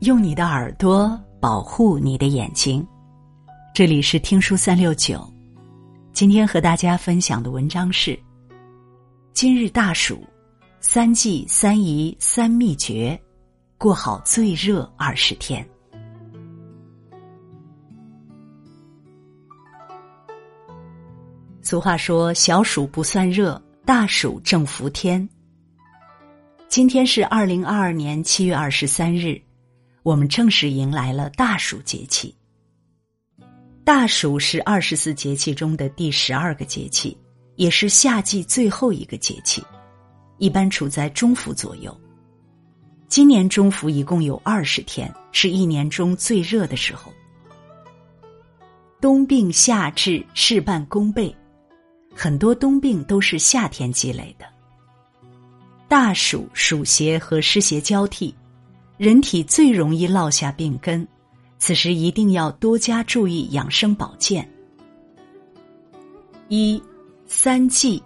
[0.00, 2.86] 用你的耳朵保护你的眼睛。
[3.74, 5.22] 这里是听书三六九，
[6.14, 8.18] 今天和大家分享的文章是：
[9.34, 10.26] 今日大暑，
[10.80, 13.20] 三忌三宜三秘诀，
[13.76, 15.68] 过好最热二十天。
[21.60, 25.28] 俗话说：“小暑不算热，大暑正伏天。”
[26.68, 29.38] 今天是二零二二年七月二十三日，
[30.02, 32.34] 我们正式迎来了大暑节气。
[33.84, 37.16] 大暑是二十四节气中的第十二个节气，
[37.56, 39.62] 也是夏季最后一个节气，
[40.38, 41.94] 一般处在中伏左右。
[43.08, 47.12] 今年中伏一共有二十天，是一年中最热的时候。
[49.00, 51.34] 冬病夏治，事半功倍。
[52.14, 54.46] 很多冬病都是夏天积累的。
[55.88, 58.34] 大暑暑邪和湿邪交替，
[59.00, 61.08] 人体最容易落下病根，
[61.56, 64.46] 此时一定要多加注意养生保健。
[66.48, 66.82] 一
[67.24, 68.02] 三忌，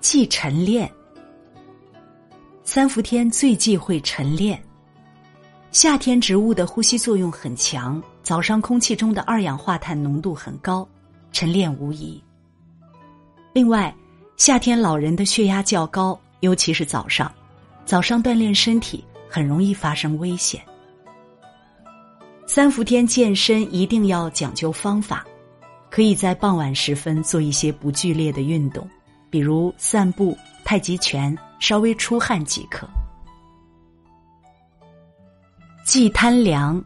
[0.00, 0.90] 忌晨练。
[2.64, 4.60] 三伏天最忌讳晨练。
[5.70, 10.84] 夏天植物的呼吸作用很强，早上空气中的二氧化碳浓度很高，
[11.30, 12.20] 晨练无疑。
[13.52, 13.94] 另外，
[14.36, 17.32] 夏天老人的血压较高，尤其是早上，
[17.86, 20.60] 早上锻炼身体很容易发生危险。
[22.46, 25.24] 三伏天健身一定要讲究方法，
[25.88, 28.86] 可以在傍晚时分做一些不剧烈的运动，
[29.30, 32.86] 比如散步、太极拳，稍微出汗即可。
[35.86, 36.84] 忌贪凉。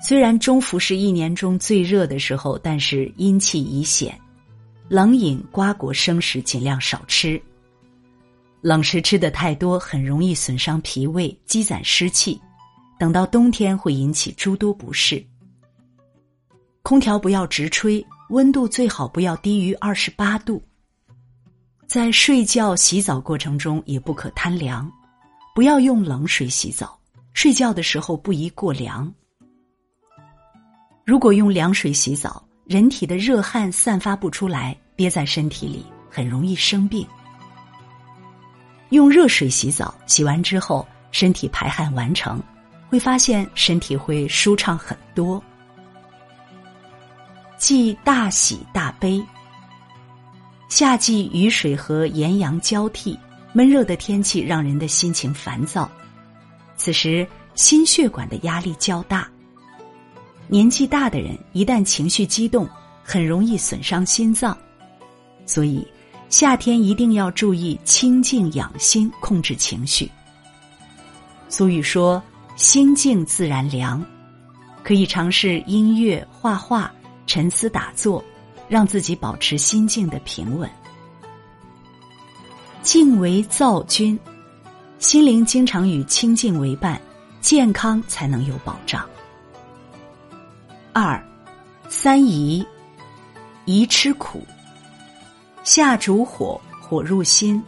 [0.00, 4.16] 虽然中伏是一年中最热的时候，但是阴气已显。
[4.88, 7.40] 冷饮、瓜果、生食尽量少吃。
[8.60, 12.40] 冷食吃的太多，很容易损伤脾胃，积攒湿气，
[12.98, 15.24] 等到冬天会引起诸多不适。
[16.82, 20.62] 空调不要直吹，温度最好不要低于二十八度。
[21.86, 24.90] 在睡觉、洗澡过程中也不可贪凉，
[25.54, 26.98] 不要用冷水洗澡，
[27.34, 29.12] 睡觉的时候不宜过凉。
[31.06, 37.06] 如果用凉水洗澡，人体的热汗散发不出来，憋在身体里，很容易生病。
[38.90, 42.42] 用热水洗澡，洗完之后身体排汗完成，
[42.88, 45.42] 会发现身体会舒畅很多。
[47.58, 49.22] 忌大喜大悲。
[50.68, 53.18] 夏季雨水和炎阳交替，
[53.52, 55.90] 闷热的天气让人的心情烦躁，
[56.76, 59.28] 此时心血管的压力较大。
[60.46, 62.68] 年纪大的人一旦情绪激动，
[63.02, 64.56] 很容易损伤心脏，
[65.44, 65.86] 所以
[66.28, 70.10] 夏天一定要注意清静养心，控制情绪。
[71.48, 72.22] 俗语说
[72.54, 74.04] “心静自然凉”，
[74.84, 76.92] 可以尝试音乐、画画、
[77.26, 78.22] 沉思打坐，
[78.68, 80.68] 让自己保持心境的平稳。
[82.82, 84.18] 静为躁君，
[84.98, 87.00] 心灵经常与清静为伴，
[87.40, 89.08] 健康才能有保障。
[90.92, 91.22] 二，
[91.88, 92.64] 三宜，
[93.64, 94.46] 宜吃苦。
[95.70, 97.62] 夏主火，火入心，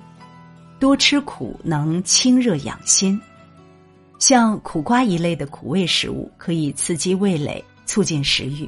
[0.78, 3.20] 多吃苦能清热养心。
[4.18, 8.66] 像苦瓜一类的苦味食物，可以刺激味蕾，促进食欲。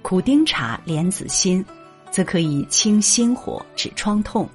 [0.00, 1.64] 苦丁茶、莲子心，
[2.12, 4.48] 则可以清心火、止疮痛，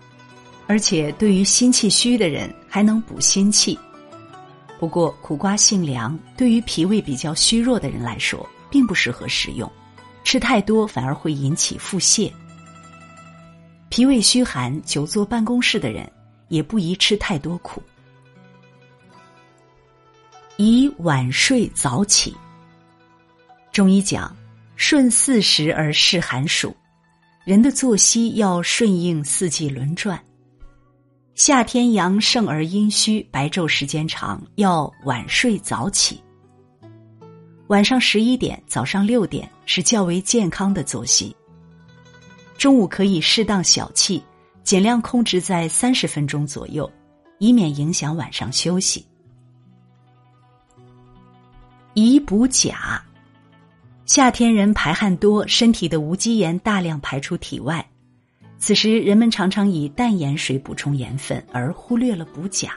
[0.66, 3.78] 而且对于心气虚的人还能补心气。
[4.80, 8.50] 不过，苦瓜性凉，对于脾胃比较虚弱的人来说。
[8.72, 9.70] 并不适合食用，
[10.24, 12.32] 吃太多反而会引起腹泻。
[13.90, 16.10] 脾胃虚寒、久坐办公室的人
[16.48, 17.82] 也不宜吃太多苦。
[20.58, 22.36] 宜晚睡早起。
[23.72, 24.36] 中医讲，
[24.76, 26.76] 顺四时而适寒暑，
[27.46, 30.22] 人的作息要顺应四季轮转。
[31.34, 36.22] 夏天阳盛而阴虚，白昼时间长，要晚睡早起。
[37.68, 41.34] 晚上十一点，早上六点是较为健康的作息。
[42.60, 44.22] 中午可以适当小憩，
[44.64, 46.92] 尽量控制在三十分钟左右，
[47.38, 49.08] 以免影响晚上休息。
[51.94, 53.02] 宜补钾。
[54.06, 57.88] 夏天人排汗多，身体的无机盐大量排出体外，
[58.58, 62.74] 此时人们常常以淡盐水补充盐分，而忽略了补钾。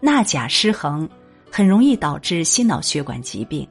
[0.00, 1.08] 钠钾失衡，
[1.50, 3.66] 很容易导致心脑血管疾病。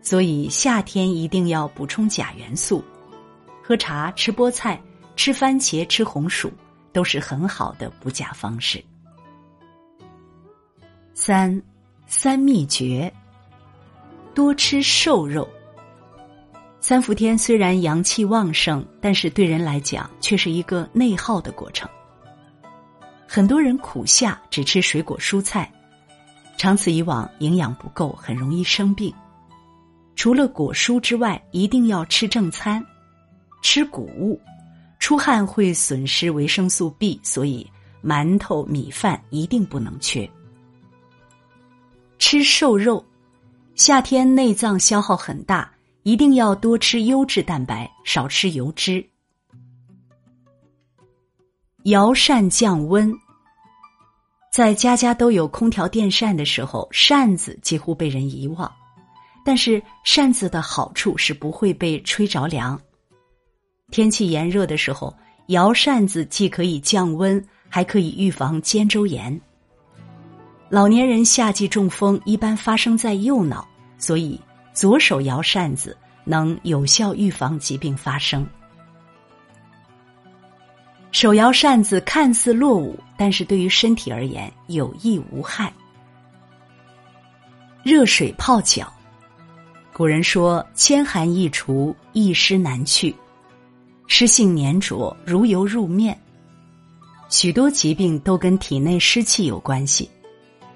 [0.00, 2.84] 所以夏天一定要补充钾元素，
[3.70, 4.82] 喝茶、吃菠菜、
[5.14, 6.52] 吃番茄、吃红薯
[6.92, 8.82] 都是很好的补钾方式。
[11.14, 11.62] 三，
[12.04, 13.14] 三秘诀：
[14.34, 15.48] 多吃瘦肉。
[16.80, 21.88] 三伏天虽然阳气旺盛，但是对人来讲却是一个内耗的过程。
[23.24, 25.72] 很多人苦夏只吃水果蔬菜，
[26.58, 29.14] 长此以往营养不够，很容易生病。
[30.16, 32.84] 除了果蔬之外，一定要吃正餐，
[33.62, 34.40] 吃谷物。
[34.98, 37.66] 出汗会损失维生素 B，所以
[38.04, 40.28] 馒头、米饭一定不能缺。
[42.18, 43.02] 吃瘦肉，
[43.74, 45.72] 夏天内脏消耗很大，
[46.02, 49.04] 一定要多吃优质蛋白，少吃油脂。
[51.84, 53.10] 摇扇降温，
[54.52, 58.70] 在家家都有空调电扇的时候，扇子几乎被人遗忘。
[59.42, 62.78] 但是扇子的好处是不会被吹着凉。
[63.90, 65.14] 天气炎热的时候，
[65.46, 69.40] 摇扇子既可以降温，还可以预防肩周炎。
[70.68, 73.66] 老年人夏季中风一般发生在右脑，
[73.98, 74.40] 所以
[74.72, 78.46] 左手摇扇子能有效预防疾病发生。
[81.10, 85.72] 手摇扇子看似落伍，但是对于身体而言有益无害。
[87.82, 88.92] 热水泡脚，
[89.92, 93.12] 古人说：“千寒易除，一湿难去。”
[94.12, 96.20] 湿性粘着，如油入面。
[97.28, 100.10] 许多疾病都跟体内湿气有关系。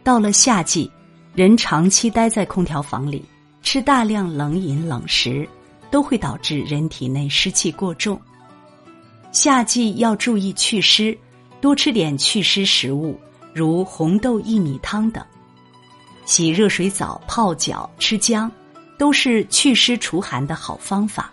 [0.05, 0.89] 到了夏季，
[1.35, 3.25] 人长期待在空调房里，
[3.61, 5.47] 吃大量冷饮冷食，
[5.91, 8.19] 都会导致人体内湿气过重。
[9.33, 11.19] 夏季要注意祛湿，
[11.61, 13.19] 多吃点祛湿食物，
[13.53, 15.23] 如红豆薏米汤等。
[16.25, 18.51] 洗热水澡、泡脚、吃姜，
[18.97, 21.33] 都是祛湿除寒的好方法。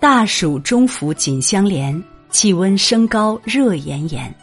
[0.00, 4.34] 大暑中伏紧相连，气温升高，热炎炎。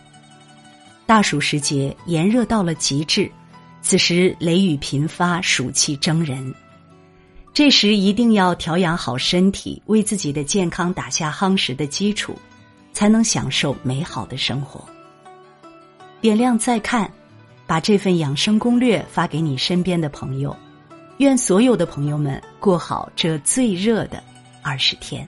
[1.07, 3.27] 大暑时节，炎热到了极致，
[3.81, 6.53] 此时雷雨频发，暑气蒸人。
[7.55, 12.37] 这时一定要调养好身体，为自己的健康打下夯实的基础，
[12.93, 14.87] 才能享受美好的生活。
[16.21, 17.11] 点亮再看，
[17.65, 20.55] 把这份养生攻略发给你身边的朋友。
[21.17, 24.23] 愿所有的朋友们过好这最热的
[24.61, 25.27] 二十天。